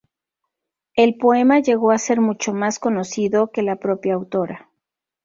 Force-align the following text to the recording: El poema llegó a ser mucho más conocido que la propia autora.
El 0.95 1.19
poema 1.19 1.59
llegó 1.59 1.91
a 1.91 1.99
ser 1.99 2.21
mucho 2.21 2.53
más 2.55 2.79
conocido 2.79 3.51
que 3.51 3.61
la 3.61 3.75
propia 3.75 4.15
autora. 4.15 4.67